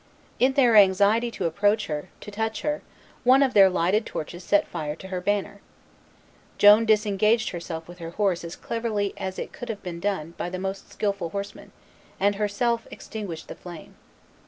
[0.39, 2.81] In their anxiety to approach her, to touch her,
[3.23, 5.61] one of their lighted torches set fire to her banner.
[6.57, 10.49] Joan disengaged herself with her horse as cleverly as it could have been done by
[10.49, 11.71] the most skilful horseman,
[12.19, 13.93] and herself extinguished the flame.